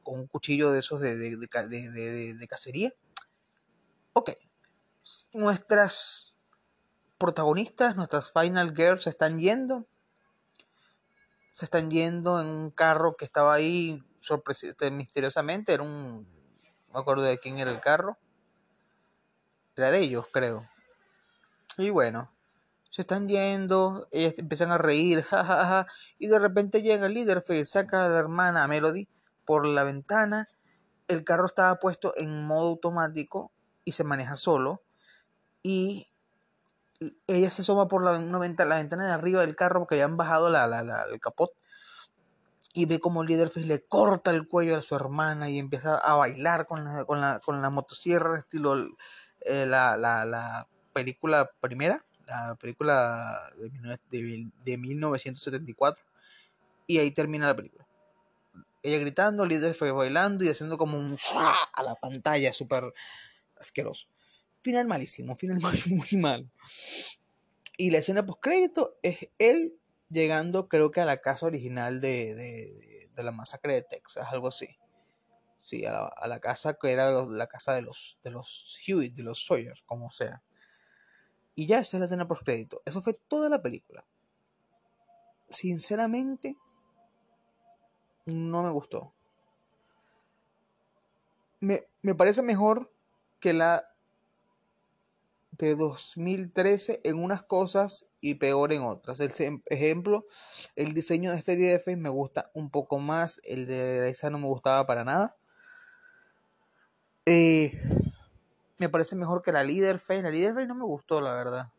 con 0.04 0.20
un 0.20 0.28
cuchillo 0.28 0.70
de 0.70 0.78
esos 0.78 1.00
de, 1.00 1.16
de, 1.16 1.36
de, 1.36 2.34
de 2.36 2.48
cacería. 2.48 2.94
Ok, 4.14 4.34
nuestras 5.34 6.36
protagonistas, 7.18 7.96
nuestras 7.96 8.32
final 8.32 8.76
girls 8.76 9.08
están 9.08 9.40
yendo. 9.40 9.88
Se 11.56 11.64
están 11.64 11.90
yendo 11.90 12.42
en 12.42 12.48
un 12.48 12.70
carro 12.70 13.16
que 13.16 13.24
estaba 13.24 13.54
ahí 13.54 14.04
este, 14.62 14.92
misteriosamente. 14.92 15.72
Era 15.72 15.84
un. 15.84 16.28
No 16.90 16.96
me 16.96 17.00
acuerdo 17.00 17.24
de 17.24 17.38
quién 17.40 17.60
era 17.60 17.72
el 17.72 17.80
carro. 17.80 18.18
Era 19.78 19.90
de 19.90 20.00
ellos, 20.00 20.26
creo. 20.34 20.68
Y 21.78 21.92
bueno, 21.92 22.30
se 22.90 23.04
están 23.04 23.30
yendo, 23.30 24.06
ellas 24.12 24.34
empiezan 24.38 24.72
a 24.72 24.78
reír, 24.78 25.22
jajaja, 25.30 25.88
y 26.20 26.28
de 26.28 26.40
repente 26.40 26.82
llega 26.82 27.06
el 27.06 27.14
líder, 27.14 27.42
saca 27.64 28.06
a 28.06 28.10
la 28.10 28.18
hermana 28.18 28.68
Melody 28.68 29.08
por 29.46 29.66
la 29.66 29.86
ventana, 29.86 30.50
el 31.08 31.24
carro 31.24 31.46
estaba 31.46 31.80
puesto 31.80 32.12
en 32.18 32.46
modo 32.46 32.68
automático 32.68 33.54
y 33.86 33.94
se 33.94 34.04
maneja 34.04 34.36
solo, 34.36 34.84
y 35.64 36.10
ella 37.28 37.50
se 37.50 37.62
asoma 37.62 37.88
por 37.88 38.04
la, 38.04 38.12
ventana, 38.40 38.70
la 38.70 38.76
ventana 38.78 39.08
de 39.08 39.14
arriba 39.14 39.42
del 39.42 39.56
carro 39.56 39.82
porque 39.82 39.98
ya 39.98 40.06
han 40.06 40.18
bajado 40.18 40.50
la, 40.50 40.68
la, 40.68 41.06
el 41.12 41.20
capot 41.20 41.52
y 42.74 42.86
ve 42.86 43.00
como 43.00 43.24
líder 43.24 43.56
le 43.56 43.86
corta 43.86 44.32
el 44.32 44.48
cuello 44.48 44.76
a 44.76 44.82
su 44.82 44.96
hermana 44.96 45.50
y 45.50 45.60
empieza 45.60 45.98
a 45.98 46.16
bailar 46.16 46.66
con 46.68 46.84
la, 46.84 47.06
con 47.06 47.22
la, 47.22 47.40
con 47.40 47.62
la 47.62 47.70
motosierra 47.70 48.38
estilo 48.38 48.76
eh, 49.42 49.66
la, 49.66 49.96
la, 49.98 50.26
la 50.26 50.68
película 50.94 51.50
primera 51.62 52.06
la 52.28 52.56
película 52.56 53.52
de, 54.10 54.50
de, 54.64 54.78
1974. 54.78 56.04
Y 56.88 57.00
ahí 57.00 57.12
termina 57.12 57.48
la 57.48 57.56
película. 57.56 57.88
Ella 58.84 59.00
gritando, 59.00 59.48
fue 59.74 59.92
bailando 59.92 60.44
y 60.44 60.50
haciendo 60.50 60.78
como 60.78 60.98
un 60.98 61.18
a 61.74 61.84
la 61.84 61.96
pantalla, 61.96 62.54
súper 62.54 62.94
asqueroso. 63.60 64.08
Final 64.66 64.88
malísimo, 64.88 65.36
final 65.36 65.60
muy 65.86 66.20
mal. 66.20 66.50
Y 67.78 67.92
la 67.92 68.00
escena 68.00 68.26
post 68.26 68.40
crédito 68.42 68.98
es 69.04 69.30
él 69.38 69.80
llegando, 70.10 70.68
creo 70.68 70.90
que 70.90 71.02
a 71.02 71.06
la 71.06 71.18
casa 71.18 71.46
original 71.46 72.02
de, 72.02 72.34
de, 72.34 73.24
la 73.24 73.32
masacre 73.32 73.76
de 73.76 73.84
Texas, 73.84 74.28
algo 74.32 74.48
así. 74.48 74.68
Sí, 75.60 75.86
a 75.86 76.10
la, 76.26 76.40
casa 76.40 76.74
que 76.82 76.92
era 76.92 77.12
la 77.12 77.46
casa 77.46 77.76
de 77.76 77.84
los, 77.84 78.18
de 78.24 78.32
los 78.32 78.80
Hewitt, 78.88 79.14
de 79.14 79.22
los 79.22 79.46
Sawyer, 79.46 79.84
como 79.86 80.10
sea. 80.10 80.42
Y 81.54 81.68
ya 81.68 81.78
esa 81.78 81.98
es 81.98 82.00
la 82.00 82.06
escena 82.06 82.28
post 82.28 82.42
crédito. 82.42 82.82
Eso 82.86 83.04
fue 83.04 83.14
toda 83.14 83.50
la 83.50 83.62
película. 83.62 84.04
Sinceramente, 85.52 86.58
no 88.26 88.64
me 88.64 88.72
gustó. 88.72 89.14
Me, 91.60 91.88
me 92.01 92.16
parece 92.16 92.42
mejor 92.42 92.92
que 93.40 93.54
la 93.54 93.95
de 95.57 95.75
2013 95.75 97.01
en 97.03 97.24
unas 97.24 97.44
cosas 97.44 98.07
y 98.22 98.35
peor 98.35 98.74
en 98.74 98.83
otras. 98.83 99.20
El 99.20 99.61
ejemplo, 99.68 100.25
el 100.75 100.94
diseño 100.94 101.31
de 101.31 101.37
este 101.37 101.55
DF 101.55 101.96
me 101.98 102.09
gusta 102.09 102.50
un 102.53 102.70
poco 102.70 103.00
más. 103.00 103.41
El 103.44 103.65
de 103.65 104.09
esa 104.09 104.29
no 104.29 104.39
me 104.39 104.48
gustaba 104.48 104.85
para 104.85 105.03
nada. 105.03 105.35
Eh, 107.25 107.72
me 108.77 108.89
parece 108.89 109.15
mejor 109.15 109.41
que 109.41 109.51
la 109.51 109.63
Leader 109.63 110.00
Face. 110.00 110.22
La 110.22 110.31
Leader 110.31 110.53
Face 110.53 110.68
no 110.68 110.75
me 110.75 110.85
gustó, 110.85 111.22
la 111.22 111.33
verdad. 111.33 111.72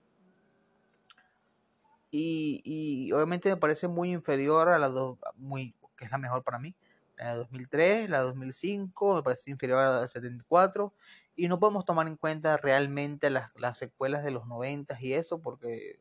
Y, 2.10 2.62
y 2.64 3.12
obviamente 3.12 3.50
me 3.50 3.56
parece 3.56 3.88
muy 3.88 4.12
inferior 4.12 4.68
a 4.68 4.78
la 4.78 4.88
dos, 4.88 5.18
muy, 5.36 5.74
que 5.96 6.06
es 6.06 6.10
la 6.10 6.18
mejor 6.18 6.42
para 6.42 6.58
mí. 6.58 6.74
La 7.16 7.32
de 7.32 7.38
2003, 7.38 8.10
la 8.10 8.18
de 8.20 8.24
2005, 8.26 9.14
me 9.16 9.22
parece 9.22 9.50
inferior 9.50 9.78
a 9.80 9.90
la 9.90 10.00
de 10.02 10.08
74. 10.08 10.92
Y 11.36 11.48
no 11.48 11.60
podemos 11.60 11.84
tomar 11.84 12.08
en 12.08 12.16
cuenta 12.16 12.56
realmente 12.56 13.30
las, 13.30 13.52
las 13.56 13.78
secuelas 13.78 14.24
de 14.24 14.30
los 14.30 14.46
90 14.46 14.96
y 15.00 15.12
eso, 15.12 15.40
porque 15.40 16.00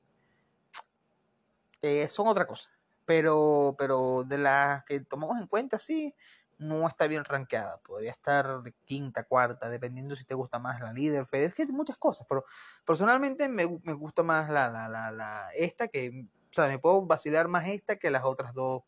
eh, 1.81 2.07
son 2.09 2.27
otra 2.27 2.45
cosa. 2.45 2.71
Pero, 3.05 3.75
pero 3.77 4.23
de 4.23 4.37
las 4.39 4.83
que 4.85 4.99
tomamos 5.01 5.39
en 5.39 5.47
cuenta, 5.47 5.77
sí, 5.77 6.15
no 6.57 6.87
está 6.87 7.07
bien 7.07 7.25
rankeada. 7.25 7.77
Podría 7.79 8.11
estar 8.11 8.61
de 8.63 8.73
quinta, 8.85 9.23
cuarta, 9.23 9.69
dependiendo 9.69 10.15
si 10.15 10.23
te 10.25 10.33
gusta 10.33 10.59
más 10.59 10.79
la 10.79 10.93
líder, 10.93 11.25
hay 11.31 11.51
muchas 11.71 11.97
cosas, 11.97 12.25
pero 12.27 12.45
personalmente 12.85 13.47
me, 13.49 13.67
me 13.83 13.93
gusta 13.93 14.23
más 14.23 14.49
la, 14.49 14.69
la, 14.69 14.87
la, 14.89 15.11
la, 15.11 15.49
esta 15.55 15.87
que, 15.87 16.27
o 16.49 16.53
sea, 16.53 16.67
me 16.67 16.79
puedo 16.79 17.05
vacilar 17.05 17.47
más 17.47 17.67
esta 17.67 17.97
que 17.97 18.09
las 18.09 18.23
otras 18.23 18.53
dos 18.53 18.83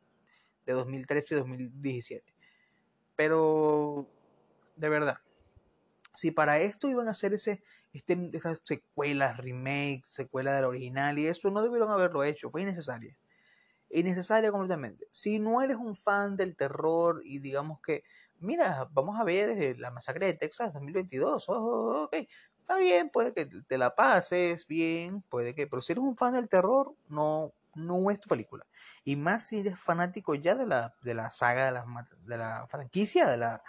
de 0.65 0.73
2013 0.73 1.33
y 1.33 1.37
2017. 1.37 2.33
Pero, 3.15 4.07
de 4.75 4.89
verdad, 4.89 5.19
si 6.17 6.31
para 6.31 6.59
esto 6.59 6.89
iban 6.89 7.07
a 7.07 7.11
hacer 7.11 7.33
ese, 7.33 7.61
este, 7.93 8.29
esas 8.33 8.61
secuelas, 8.63 9.37
remakes, 9.37 10.09
secuela 10.09 10.55
del 10.55 10.65
original 10.65 11.19
y 11.19 11.27
eso, 11.27 11.49
no 11.51 11.61
debieron 11.61 11.91
haberlo 11.91 12.23
hecho, 12.23 12.49
fue 12.49 12.63
innecesario 12.63 13.15
innecesaria 13.89 14.51
completamente. 14.51 15.07
Si 15.11 15.39
no 15.39 15.61
eres 15.61 15.77
un 15.77 15.95
fan 15.95 16.35
del 16.35 16.55
terror 16.55 17.21
y 17.23 17.39
digamos 17.39 17.79
que, 17.81 18.03
mira, 18.39 18.89
vamos 18.91 19.19
a 19.19 19.23
ver 19.23 19.49
eh, 19.49 19.75
la 19.77 19.91
masacre 19.91 20.27
de 20.27 20.33
Texas 20.33 20.73
2022, 20.73 21.45
oh, 21.47 22.03
ok, 22.05 22.13
está 22.59 22.75
bien, 22.77 23.09
puede 23.09 23.33
que 23.33 23.45
te 23.45 23.77
la 23.77 23.95
pases 23.95 24.67
bien, 24.67 25.21
puede 25.23 25.55
que, 25.55 25.67
pero 25.67 25.81
si 25.81 25.93
eres 25.93 26.03
un 26.03 26.17
fan 26.17 26.33
del 26.33 26.49
terror, 26.49 26.95
no, 27.07 27.53
no 27.75 28.11
es 28.11 28.19
tu 28.19 28.27
película. 28.27 28.65
Y 29.03 29.15
más 29.15 29.47
si 29.47 29.59
eres 29.59 29.79
fanático 29.79 30.35
ya 30.35 30.55
de 30.55 30.67
la, 30.67 30.93
de 31.01 31.13
la 31.13 31.29
saga, 31.29 31.67
de 31.67 31.71
la, 31.71 31.85
de 32.25 32.37
la 32.37 32.67
franquicia 32.67 33.29
de 33.29 33.37
la 33.37 33.63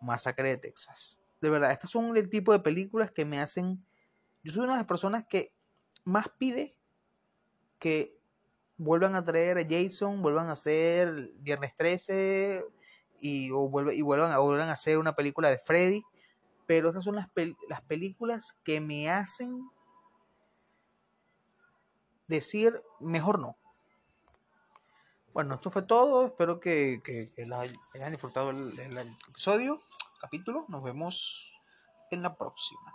masacre 0.00 0.48
de 0.48 0.58
Texas. 0.58 1.17
De 1.40 1.50
verdad, 1.50 1.72
estas 1.72 1.90
son 1.90 2.16
el 2.16 2.28
tipo 2.28 2.52
de 2.52 2.60
películas 2.60 3.10
que 3.10 3.24
me 3.24 3.40
hacen... 3.40 3.84
Yo 4.42 4.52
soy 4.52 4.64
una 4.64 4.74
de 4.74 4.78
las 4.78 4.86
personas 4.86 5.24
que 5.28 5.52
más 6.04 6.28
pide 6.38 6.76
que 7.78 8.18
vuelvan 8.76 9.14
a 9.14 9.24
traer 9.24 9.58
a 9.58 9.66
Jason, 9.68 10.22
vuelvan 10.22 10.48
a 10.48 10.52
hacer 10.52 11.32
Viernes 11.40 11.74
13 11.76 12.64
y, 13.20 13.50
o 13.52 13.70
y 13.92 14.02
vuelvan, 14.02 14.32
a, 14.32 14.38
vuelvan 14.38 14.68
a 14.68 14.72
hacer 14.72 14.98
una 14.98 15.14
película 15.14 15.50
de 15.50 15.58
Freddy. 15.58 16.02
Pero 16.66 16.90
esas 16.90 17.04
son 17.04 17.16
las, 17.16 17.28
las 17.68 17.82
películas 17.82 18.58
que 18.62 18.80
me 18.80 19.10
hacen 19.10 19.68
decir 22.26 22.82
mejor 23.00 23.38
no. 23.38 23.56
Bueno, 25.32 25.54
esto 25.54 25.70
fue 25.70 25.82
todo. 25.82 26.26
Espero 26.26 26.60
que, 26.60 27.00
hayan 27.94 28.12
disfrutado 28.12 28.50
el 28.50 28.98
episodio, 29.28 29.80
capítulo. 30.18 30.66
Nos 30.68 30.82
vemos 30.82 31.60
en 32.10 32.22
la 32.22 32.36
próxima. 32.36 32.94